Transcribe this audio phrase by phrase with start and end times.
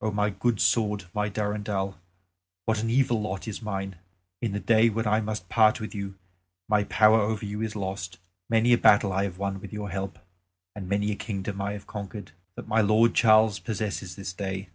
[0.00, 1.98] O my good sword, my Durendal,
[2.64, 3.96] what an evil lot is mine!
[4.40, 6.14] In the day when I must part with you,
[6.66, 8.16] my power over you is lost.
[8.48, 10.18] Many a battle I have won with your help;
[10.74, 14.70] and many a kingdom have I conquered, that my lord Charles possesses this day.